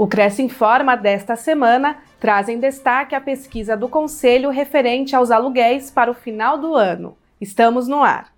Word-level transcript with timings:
O 0.00 0.08
Cresce 0.08 0.40
Informa 0.40 0.96
desta 0.96 1.36
semana 1.36 1.98
traz 2.18 2.48
em 2.48 2.58
destaque 2.58 3.14
a 3.14 3.20
pesquisa 3.20 3.76
do 3.76 3.86
Conselho 3.86 4.48
referente 4.48 5.14
aos 5.14 5.30
aluguéis 5.30 5.90
para 5.90 6.10
o 6.10 6.14
final 6.14 6.56
do 6.56 6.74
ano. 6.74 7.18
Estamos 7.38 7.86
no 7.86 8.02
ar. 8.02 8.32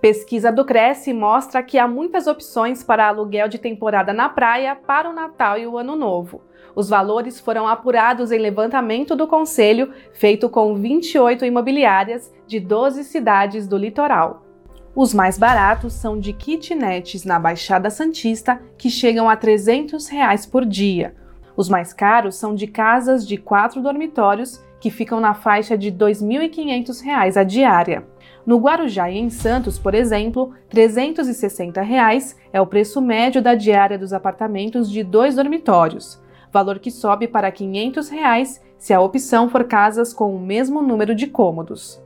Pesquisa 0.00 0.52
do 0.52 0.64
Cresce 0.64 1.12
mostra 1.12 1.60
que 1.60 1.76
há 1.76 1.88
muitas 1.88 2.28
opções 2.28 2.84
para 2.84 3.08
aluguel 3.08 3.48
de 3.48 3.58
temporada 3.58 4.12
na 4.12 4.28
praia 4.28 4.76
para 4.76 5.10
o 5.10 5.12
Natal 5.12 5.58
e 5.58 5.66
o 5.66 5.76
Ano 5.76 5.96
Novo. 5.96 6.40
Os 6.76 6.88
valores 6.88 7.40
foram 7.40 7.66
apurados 7.66 8.30
em 8.30 8.38
levantamento 8.38 9.16
do 9.16 9.26
Conselho, 9.26 9.92
feito 10.12 10.48
com 10.48 10.76
28 10.76 11.44
imobiliárias 11.44 12.32
de 12.46 12.60
12 12.60 13.02
cidades 13.02 13.66
do 13.66 13.76
litoral. 13.76 14.46
Os 14.94 15.12
mais 15.12 15.36
baratos 15.36 15.94
são 15.94 16.16
de 16.16 16.32
kitnets 16.32 17.24
na 17.24 17.40
Baixada 17.40 17.90
Santista, 17.90 18.60
que 18.76 18.88
chegam 18.88 19.28
a 19.28 19.34
300 19.34 20.06
reais 20.08 20.46
por 20.46 20.64
dia. 20.64 21.16
Os 21.56 21.68
mais 21.68 21.92
caros 21.92 22.36
são 22.36 22.54
de 22.54 22.68
casas 22.68 23.26
de 23.26 23.36
quatro 23.36 23.82
dormitórios, 23.82 24.62
que 24.80 24.90
ficam 24.90 25.18
na 25.18 25.34
faixa 25.34 25.76
de 25.76 25.88
R$ 25.88 25.96
2.500 25.96 27.36
a 27.36 27.42
diária. 27.42 28.06
No 28.48 28.56
Guarujá 28.56 29.10
e 29.10 29.18
em 29.18 29.28
Santos, 29.28 29.78
por 29.78 29.94
exemplo, 29.94 30.54
360 30.70 31.82
reais 31.82 32.34
é 32.50 32.58
o 32.58 32.66
preço 32.66 32.98
médio 32.98 33.42
da 33.42 33.54
diária 33.54 33.98
dos 33.98 34.14
apartamentos 34.14 34.90
de 34.90 35.04
dois 35.04 35.34
dormitórios, 35.36 36.18
valor 36.50 36.78
que 36.78 36.90
sobe 36.90 37.28
para 37.28 37.52
500 37.52 38.08
reais 38.08 38.58
se 38.78 38.94
a 38.94 39.02
opção 39.02 39.50
for 39.50 39.64
casas 39.64 40.14
com 40.14 40.34
o 40.34 40.40
mesmo 40.40 40.80
número 40.80 41.14
de 41.14 41.26
cômodos. 41.26 42.02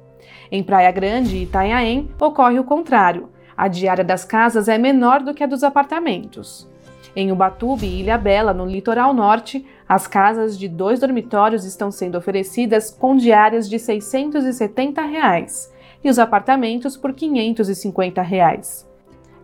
Em 0.50 0.64
Praia 0.64 0.90
Grande 0.90 1.36
e 1.36 1.42
Itanhaém 1.44 2.10
ocorre 2.20 2.58
o 2.58 2.64
contrário. 2.64 3.28
A 3.56 3.68
diária 3.68 4.02
das 4.02 4.24
casas 4.24 4.66
é 4.66 4.76
menor 4.76 5.22
do 5.22 5.32
que 5.32 5.44
a 5.44 5.46
dos 5.46 5.62
apartamentos. 5.62 6.68
Em 7.14 7.30
Ubatuba 7.30 7.84
e 7.84 8.00
Ilha 8.00 8.18
Bela, 8.18 8.52
no 8.52 8.66
litoral 8.66 9.14
norte, 9.14 9.64
as 9.88 10.08
casas 10.08 10.58
de 10.58 10.66
dois 10.66 10.98
dormitórios 10.98 11.64
estão 11.64 11.92
sendo 11.92 12.18
oferecidas 12.18 12.90
com 12.90 13.14
diárias 13.14 13.70
de 13.70 13.78
670 13.78 15.02
reais, 15.02 15.71
e 16.02 16.10
os 16.10 16.18
apartamentos 16.18 16.96
por 16.96 17.12
550 17.12 18.20
reais. 18.22 18.88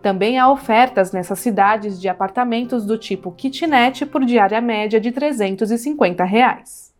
Também 0.01 0.39
há 0.39 0.49
ofertas 0.49 1.11
nessas 1.11 1.39
cidades 1.39 1.99
de 1.99 2.07
apartamentos 2.07 2.85
do 2.85 2.97
tipo 2.97 3.31
kitnet 3.31 4.05
por 4.05 4.23
diária 4.23 4.61
média 4.61 4.99
de 4.99 5.11
350 5.11 6.23
reais. 6.23 6.93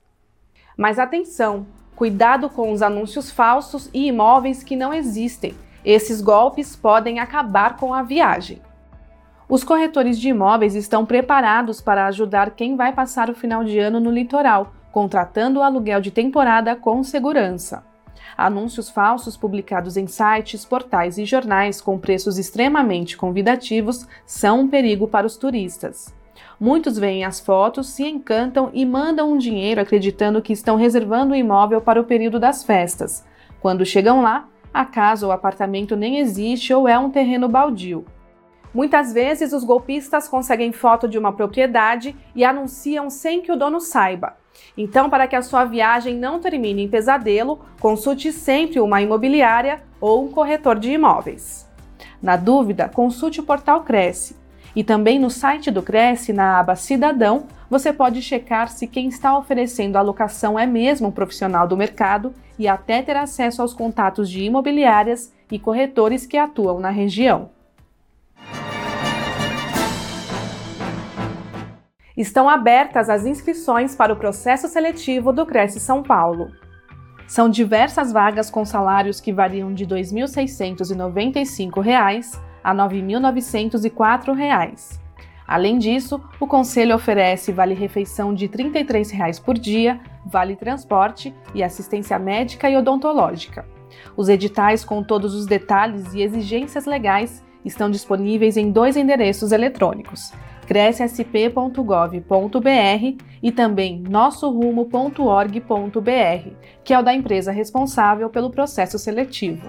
Mas 0.75 0.99
atenção, 0.99 1.66
cuidado 1.95 2.49
com 2.49 2.71
os 2.71 2.81
anúncios 2.81 3.31
falsos 3.31 3.89
e 3.93 4.07
imóveis 4.07 4.63
que 4.63 4.75
não 4.75 4.93
existem. 4.93 5.53
Esses 5.83 6.21
golpes 6.21 6.75
podem 6.75 7.19
acabar 7.19 7.77
com 7.77 7.94
a 7.94 8.03
viagem. 8.03 8.61
Os 9.47 9.63
corretores 9.63 10.19
de 10.19 10.29
imóveis 10.29 10.75
estão 10.75 11.05
preparados 11.05 11.81
para 11.81 12.05
ajudar 12.05 12.51
quem 12.51 12.75
vai 12.75 12.94
passar 12.94 13.29
o 13.29 13.35
final 13.35 13.63
de 13.63 13.79
ano 13.79 13.99
no 13.99 14.11
litoral, 14.11 14.73
contratando 14.91 15.59
o 15.59 15.63
aluguel 15.63 16.01
de 16.01 16.11
temporada 16.11 16.75
com 16.75 17.03
segurança. 17.03 17.88
Anúncios 18.38 18.89
falsos 18.89 19.36
publicados 19.36 19.98
em 19.98 20.08
sites, 20.08 20.66
portais 20.66 21.17
e 21.17 21.25
jornais 21.25 21.81
com 21.81 21.98
preços 21.98 22.38
extremamente 22.38 23.17
convidativos 23.17 24.08
são 24.25 24.62
um 24.62 24.67
perigo 24.67 25.08
para 25.08 25.28
os 25.28 25.38
turistas. 25.38 26.14
Muitos 26.59 26.97
veem 26.97 27.23
as 27.23 27.40
fotos, 27.40 27.90
se 27.90 28.03
encantam 28.03 28.70
e 28.73 28.86
mandam 28.86 29.31
um 29.31 29.38
dinheiro 29.38 29.80
acreditando 29.80 30.42
que 30.42 30.53
estão 30.53 30.75
reservando 30.75 31.34
o 31.34 31.38
imóvel 31.38 31.80
para 31.80 32.02
o 32.02 32.03
período 32.03 32.40
das 32.40 32.64
festas. 32.64 33.25
Quando 33.62 33.86
chegam 33.86 34.22
lá, 34.22 34.47
a 34.73 34.86
casa 34.86 35.25
ou 35.25 35.31
apartamento 35.31 35.95
nem 35.95 36.20
existe 36.20 36.73
ou 36.73 36.88
é 36.88 36.97
um 37.00 37.09
terreno 37.09 37.47
baldio. 37.47 38.06
Muitas 38.73 39.12
vezes 39.12 39.52
os 39.52 39.63
golpistas 39.63 40.28
conseguem 40.28 40.72
foto 40.72 41.08
de 41.08 41.18
uma 41.18 41.34
propriedade 41.34 42.16
e 42.35 42.46
anunciam 42.46 43.09
sem 43.09 43.41
que 43.41 43.52
o 43.52 43.56
dono 43.56 43.79
saiba. 43.79 44.38
Então, 44.77 45.09
para 45.09 45.27
que 45.27 45.35
a 45.35 45.41
sua 45.41 45.65
viagem 45.65 46.15
não 46.15 46.39
termine 46.39 46.83
em 46.83 46.87
pesadelo, 46.87 47.59
consulte 47.79 48.31
sempre 48.31 48.79
uma 48.79 49.01
imobiliária 49.01 49.81
ou 49.99 50.25
um 50.25 50.31
corretor 50.31 50.79
de 50.79 50.91
imóveis. 50.91 51.67
Na 52.21 52.35
dúvida, 52.35 52.89
consulte 52.89 53.39
o 53.39 53.43
portal 53.43 53.83
Cresce. 53.83 54.37
E 54.75 54.83
também 54.83 55.19
no 55.19 55.29
site 55.29 55.71
do 55.71 55.81
Cresce, 55.81 56.31
na 56.31 56.59
aba 56.59 56.75
Cidadão, 56.75 57.47
você 57.69 57.91
pode 57.91 58.21
checar 58.21 58.69
se 58.69 58.87
quem 58.87 59.07
está 59.07 59.37
oferecendo 59.37 59.97
a 59.97 60.01
locação 60.01 60.57
é 60.57 60.66
mesmo 60.66 61.07
um 61.07 61.11
profissional 61.11 61.67
do 61.67 61.77
mercado 61.77 62.33
e 62.57 62.67
até 62.67 63.01
ter 63.01 63.16
acesso 63.16 63.61
aos 63.61 63.73
contatos 63.73 64.29
de 64.29 64.43
imobiliárias 64.43 65.33
e 65.51 65.59
corretores 65.59 66.25
que 66.25 66.37
atuam 66.37 66.79
na 66.79 66.89
região. 66.89 67.49
Estão 72.19 72.47
abertas 72.50 73.09
as 73.09 73.25
inscrições 73.25 73.96
para 73.96 74.12
o 74.12 74.18
processo 74.18 74.68
seletivo 74.68 75.31
do 75.31 75.46
Cresce 75.46 75.80
São 75.80 76.03
Paulo. 76.03 76.52
São 77.25 77.50
diversas 77.50 78.12
vagas 78.12 78.52
com 78.52 78.66
salários 78.66 79.22
que 79.22 79.31
variam 79.31 79.74
de 79.74 79.85
R$ 79.85 80.02
2.695 80.02 82.41
a 82.62 82.74
R$ 82.74 82.78
9.904. 82.78 85.00
Além 85.47 85.78
disso, 85.78 86.22
o 86.41 86.46
Conselho 86.46 86.94
oferece 86.94 87.53
vale-refeição 87.53 88.34
de 88.34 88.50
33 88.50 89.12
reais 89.12 89.40
por 89.40 89.58
dia, 89.58 89.97
vale 90.25 90.58
transporte 90.58 91.34
e 91.56 91.63
assistência 91.63 92.19
médica 92.19 92.69
e 92.69 92.75
odontológica. 92.75 93.66
Os 94.18 94.28
editais 94.28 94.84
com 94.84 95.02
todos 95.02 95.34
os 95.34 95.46
detalhes 95.46 96.13
e 96.13 96.22
exigências 96.22 96.85
legais 96.85 97.41
estão 97.63 97.90
disponíveis 97.90 98.58
em 98.58 98.72
dois 98.72 98.97
endereços 98.97 99.53
eletrônicos: 99.53 100.34
crescsp.gov.br 100.69 103.18
e 103.41 103.52
também 103.52 104.03
nossorumo.org.br, 104.07 106.50
que 106.84 106.94
é 106.94 107.00
o 107.00 107.02
da 107.02 107.12
empresa 107.12 107.52
responsável 107.52 108.30
pelo 108.30 108.52
processo 108.52 109.00
seletivo. 109.00 109.68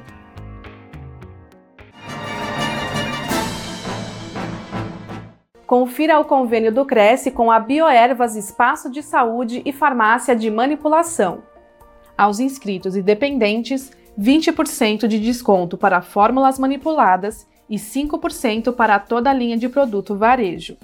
Confira 5.67 6.21
o 6.21 6.27
convênio 6.27 6.71
do 6.71 6.85
Cresce 6.85 7.31
com 7.31 7.51
a 7.51 7.59
Bioervas 7.59 8.37
Espaço 8.37 8.91
de 8.91 9.03
Saúde 9.03 9.63
e 9.65 9.73
Farmácia 9.73 10.37
de 10.37 10.51
Manipulação. 10.51 11.43
Aos 12.19 12.41
inscritos 12.41 12.95
e 12.95 13.01
dependentes, 13.01 13.91
20% 14.19 15.07
de 15.07 15.19
desconto 15.19 15.79
para 15.79 16.03
fórmulas 16.03 16.59
manipuladas 16.59 17.49
e 17.71 17.77
5% 17.77 18.75
para 18.75 18.99
toda 18.99 19.31
a 19.31 19.33
linha 19.33 19.57
de 19.57 19.69
produto 19.69 20.17
varejo. 20.17 20.77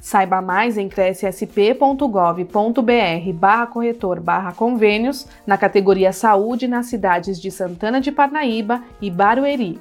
Saiba 0.00 0.40
mais 0.40 0.78
em 0.78 0.88
crescsp.gov.br 0.88 3.32
barra 3.34 3.66
corretor 3.66 4.20
barra 4.20 4.52
convênios 4.52 5.26
na 5.44 5.58
categoria 5.58 6.12
Saúde 6.12 6.68
nas 6.68 6.86
cidades 6.86 7.40
de 7.40 7.50
Santana 7.50 8.00
de 8.00 8.12
Parnaíba 8.12 8.84
e 9.02 9.10
Barueri. 9.10 9.80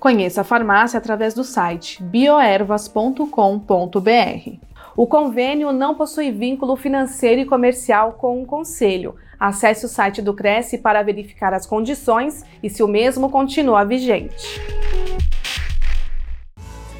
Conheça 0.00 0.40
a 0.40 0.44
farmácia 0.44 0.96
através 0.96 1.34
do 1.34 1.44
site 1.44 2.02
bioervas.com.br. 2.02 4.50
O 4.96 5.06
convênio 5.06 5.72
não 5.72 5.94
possui 5.94 6.30
vínculo 6.30 6.74
financeiro 6.74 7.42
e 7.42 7.44
comercial 7.44 8.12
com 8.12 8.42
o 8.42 8.46
conselho. 8.46 9.16
Acesse 9.38 9.84
o 9.84 9.88
site 9.88 10.22
do 10.22 10.34
Cresce 10.34 10.78
para 10.78 11.02
verificar 11.02 11.52
as 11.52 11.66
condições 11.66 12.44
e 12.62 12.70
se 12.70 12.82
o 12.82 12.88
mesmo 12.88 13.30
continua 13.30 13.84
vigente. 13.84 14.60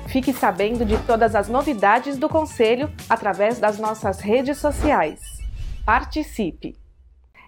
Fique 0.08 0.32
sabendo 0.32 0.86
de 0.86 0.96
todas 1.04 1.34
as 1.34 1.50
novidades 1.50 2.16
do 2.16 2.30
Conselho 2.30 2.91
através 3.10 3.58
das 3.58 3.78
nossas 3.78 4.20
redes 4.20 4.56
sociais. 4.56 5.20
Participe! 5.84 6.74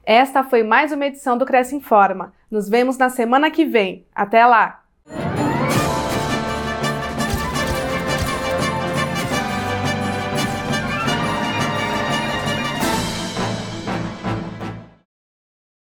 Esta 0.05 0.45
foi 0.45 0.63
mais 0.63 0.93
uma 0.93 1.07
edição 1.07 1.39
do 1.39 1.47
Cresce 1.47 1.75
Informa. 1.75 2.35
Nos 2.51 2.69
vemos 2.69 2.99
na 2.99 3.09
semana 3.09 3.51
que 3.51 3.65
vem. 3.65 4.07
Até 4.15 4.45
lá! 4.45 4.83